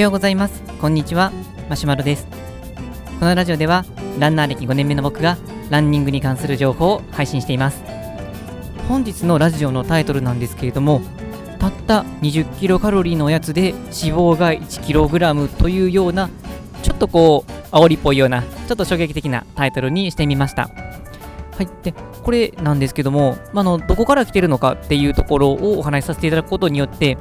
[0.00, 0.62] ようございます。
[0.80, 1.30] こんにちは。
[1.68, 2.26] マシュマロです。
[3.18, 3.84] このラジオでは
[4.18, 5.36] ランナー歴5年目の僕が
[5.68, 7.82] ランニングに関する情報を配信しています。
[8.88, 11.02] 本日のラジオのタイトルなんですけれども
[11.58, 13.82] たった20キロカロリーのおやつで脂
[14.16, 16.30] 肪が1キログラムというような
[16.82, 20.70] ちょっとこう煽りっぽいようなちょっと衝撃的なタイトルにしてみました。
[21.58, 21.68] はい。
[21.82, 27.18] でこれなんですけども、まあのどこから来てるのかっていうところをお話しさせていただくことによって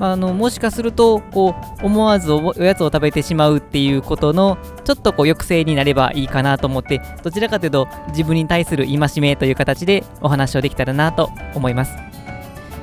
[0.00, 11.92] あのもしかするとこう思わずおやつを食べてしまうっていうことのちょっとこう抑制になればいいかなと思ってどちらかというと自分に対する戒めという形でお話をできたらなと思います。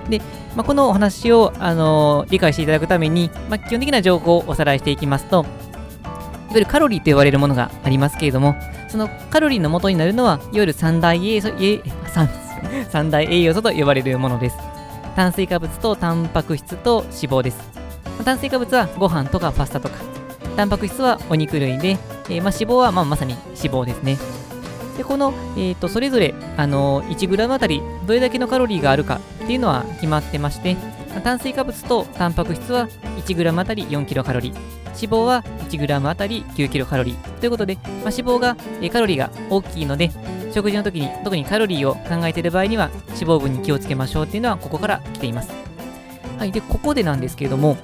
[0.09, 0.21] で、
[0.55, 8.55] まあ、このお話を、あのー、理解していただくために、まあ、基本的な情報をおさらいしていきますといわゆるカロリーと言われるものがありますけれども
[8.87, 11.41] そのカロリーの元になるのはいわゆる三大栄養
[12.89, 14.66] 三大栄養素と呼ばれるものです。
[15.17, 17.57] 炭水化物とタンパク質と脂肪です。
[18.23, 19.95] 炭水化物はご飯とかパスタとか、
[20.55, 21.97] タンパク質はお肉類で、
[22.29, 24.19] えー、まあ、脂肪はまあまさに脂肪ですね。
[24.95, 30.77] で、この、えーと、それぞれ、あのー、1g あたりどれだけのカロリーがあるかっていうのは決まってまして、
[31.23, 32.87] 炭水化物とタンパク質は
[33.25, 34.53] 1g あたり 4kcal、脂
[34.99, 40.11] 肪は 1g あたり 9kcal ということで、まあ、脂肪が、えー、カロリーが大きいので、
[40.57, 45.51] 食事の時に特にカロリーを考えている場合には脂肪分に気をつけましょうっていうのはここから来ています。
[46.39, 47.77] はい、で、ここでなんですけれども、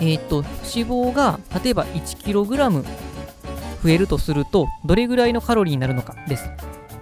[0.00, 2.82] えー、っと、脂肪が例えば 1kg
[3.82, 6.50] 増えるとすると、どれぐらいのカロリーになるのかです。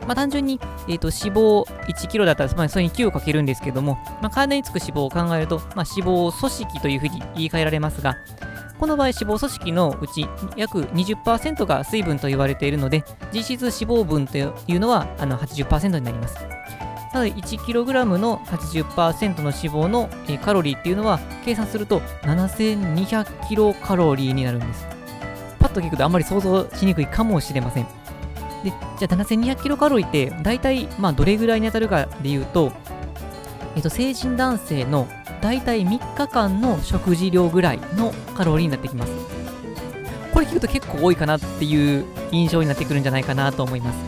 [0.08, 8.16] まあ、単純に、えーと、脂肪 1kg だったら、まあ、それに9をかけるんですけども、まあ、体につく脂肪を考えると、まあ、脂肪組織というふうに言い換えられますが、
[8.78, 16.36] この場合、脂肪組織のうち約20%が水分と言われているので、実質脂肪分というのはあの80%になります。
[17.14, 20.10] なので 1kg の80%の脂肪の、
[20.44, 24.86] カロリーっていうのは計算すると7200キロカロリーになるんです。
[25.60, 27.86] パッと聞くとあんまり想像しにくいかもしれません。
[28.64, 32.72] で、じゃあ7200キロカロリーって大体まあどれぐらいに当たるかでいうと、
[33.76, 35.06] えっと、成人男性の
[35.44, 39.12] 大体3日間の食事量ぐらいのカロリーになってきます。
[40.32, 43.98] これ聞くと結構多いかなっていう印象になってくるんじゃないかなと思います。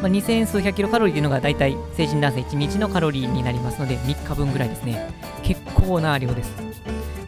[0.00, 5.10] まあ、2000数百キロカロリーというのが大体成人男性1日のカロリーになりますので3日分ぐらいですね。
[5.42, 6.52] 結構な量です。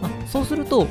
[0.00, 0.86] まあ、そうすると、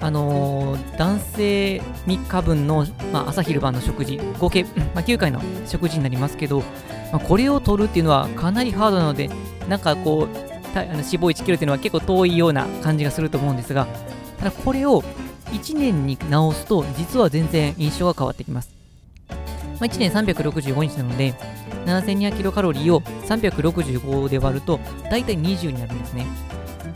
[0.00, 1.76] あのー、男性
[2.08, 6.64] 3日分の、まあ、朝昼晩の食事、合計、まあ、9回の食事になりますけど、
[7.12, 9.30] まあ、これを取るっていうのはかなりハードなので、
[9.68, 13.86] なんかこう、あの脂肪1キロっていうのは結構遠いような感じがすると思うんですが、
[14.38, 15.02] ただこれを
[15.52, 18.70] 1年に直すと、実は全然印象が変わってきます。
[19.28, 19.36] ま
[19.82, 21.34] あ、1年365日なので、
[21.86, 24.80] 7200キロカロリーを365で割ると、
[25.10, 26.26] 大体20になるんですね。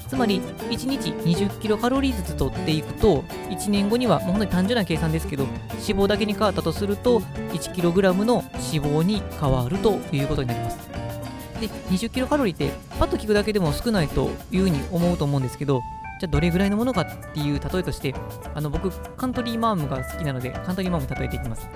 [0.09, 10.79] つまり、1日20キロカロリーずつ取っていくと、1年後には、もう本当に単純な計算ですけど、脂肪だけに変わったとすると、1キログラムの脂肪に変わるということになります。
[11.61, 15.83] で、20キロカロリーって、パッと聞くだけでも少ないというふうに思うと思うんですけど、
[16.19, 18.15] じゃあどれぐらいのものかっていう例えとして、
[18.55, 21.69] あの僕、カントリーマームが好きなので、カントリーマーム例えていきます。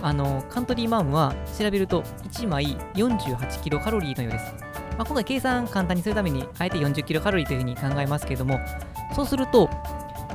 [0.00, 4.54] あの、カントリーマームは調べると1枚48キロカロリーのようです。
[4.96, 8.58] まあ、今回計算簡単にするために、あえて40キロカロリーというふうに考えますけれども、
[9.14, 9.68] そうすると、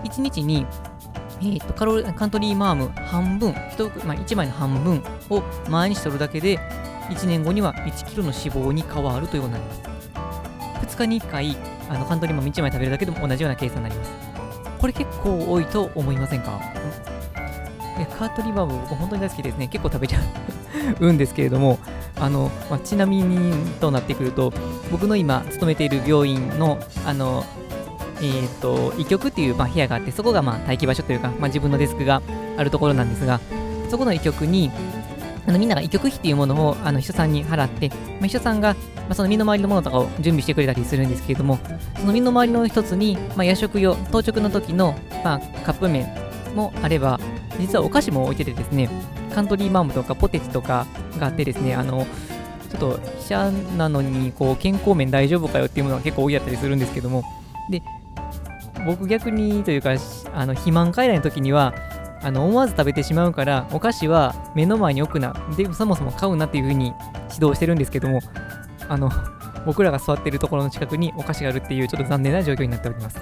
[0.03, 0.65] 1日に
[1.39, 6.57] えーと、カロカントリーマーム半分、1, まあ、1枚の半分を毎日取るだけで、
[7.09, 8.33] 1年後には 1kg の脂
[8.69, 9.96] 肪に変わるということになります。
[10.81, 11.57] 2日に1回、
[11.89, 14.11] あのカントリーマン1枚食べるだけでも同じような計算になります。
[14.79, 16.59] これ結構多いと思いませんか？
[18.05, 19.67] カートリーマム僕本当に大好きですね。
[19.67, 20.19] 結構食べちゃ
[20.99, 21.79] うんですけれども、
[22.19, 24.53] あの、まあ、ちなみにとなってくると、
[24.91, 27.43] 僕の今勤めている病院の、あの、
[28.21, 32.21] えっ、と、医局っていう、まあ、部屋があって、そこがまあ待機場所というか、まあ、自分のデスクが
[32.57, 33.39] あるところなんですが、
[33.89, 34.71] そこの医局に、
[35.47, 41.57] あのみんなが医局費っていうものをあの秘書さんに払って、まあ、秘書さんが、まあ、その身の回りのものとかを準備してくれたりするんですけれども、
[41.97, 44.93] その身の回りの一つに、まあ、夜食用、当直の時の、
[45.23, 46.07] まあ、カップ麺
[46.53, 47.19] もあれば、
[47.59, 48.89] 実はお菓子も置いててですね、
[49.33, 50.85] カントリーマームとかポテチとか
[51.17, 52.05] があってですね、あの、
[52.69, 57.23] ちょっと医者なのにこう健康面大丈夫かよっていうものが結構多いやったりするんですけども、
[57.69, 57.81] で、
[58.85, 59.91] 僕逆にというか、
[60.33, 61.73] あの肥満外来の時には、
[62.21, 65.33] あの思わず食べてしまうからお菓子は目の前に置くな。
[65.55, 66.93] でそもそも買うなっていう風に
[67.33, 68.19] 指導してるんですけども
[68.89, 69.11] あの
[69.65, 73.19] 僕らが座ってるところの近くにお菓子があるっていうちょっと残念な状況になっております。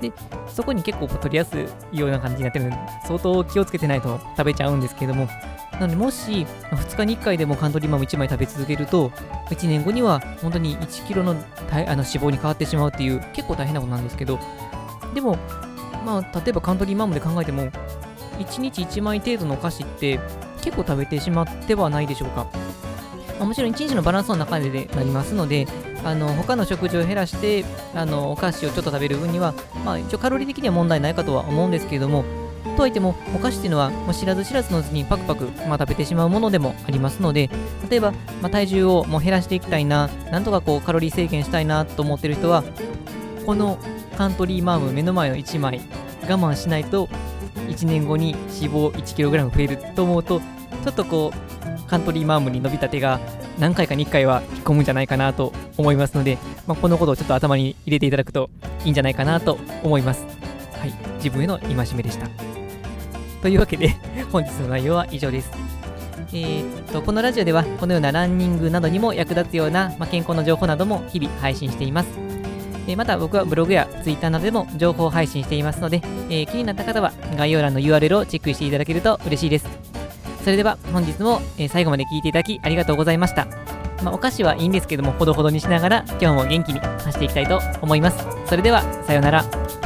[0.00, 0.12] で
[0.48, 1.56] そこに結構取りやす
[1.92, 2.76] いような感じになってるので
[3.06, 5.28] 相当気をつけてないと食べちゃうんですけども
[5.72, 9.08] なのでもし2日に1回でもカントリーマム1枚食べ続けると
[9.50, 14.38] 1年後には本当に1 k g のあの脂肪に変わってしまうっていう結構大変なことなんですけど
[15.14, 15.38] でも
[16.04, 17.70] まあ、例えばカントリーマームで考えても、
[18.38, 20.20] 1日1枚程度のお菓子って
[20.62, 22.46] 結構食べてしまってはないでしょうか。
[23.38, 25.66] まあ、もちろん1日のバランスの中でなりますので、
[26.04, 27.64] あの他の食事を減らして
[27.94, 29.54] あのお菓子をちょっと食べる分には、
[29.84, 32.24] まあ、一応カロリー的には問題ないかとは思うんですけれども、
[32.76, 37.50] とはいっても、お菓子っていうのは、まあ、知らず知らずのうちにパクパク、まあ、食べてしまうものでもありますので、
[37.88, 42.64] 例えば、まあ、体重をもう減らしていきたいな、なんとかこうカロリー制限したいなと思ってる人は、
[43.46, 43.78] この
[44.16, 45.80] カントリーマーム目の前の1枚、
[46.22, 47.08] 我慢しないと、
[47.68, 53.20] 1年後に脂肪 1kg 増えると思うと、ちょっとこう、カントリーマームに伸びた手が
[53.58, 58.50] 何回かに1回は引っ込むんじゃないかなと思いますので、まあ、このことをちょっと頭に入れていただくと
[58.84, 60.24] いいんじゃないかなと思います。
[60.78, 62.28] はい、自分への戒めでした。
[63.42, 63.94] というわけで、
[64.32, 65.50] 本日の内容は以上です。
[66.32, 72.23] えー、っと、このラジオでは、このようなランニングなどにも役立つような、まあ、健康の情報なども日々配信しています。
[72.86, 79.66] え、また僕はブログや Twitter などでも情報配信していますので、え、気になった方は概要欄の URL をチェックしていただけると嬉しいです。
[80.44, 83.46] それでは本日も、え最後まで聴いていただきありがとうございました。
[84.02, 88.26] まあ、お菓子はいいんですけども、ほどほどにしながら今日も元気に走っていきたいと思います。
[88.46, 89.83] それでは、さようなら。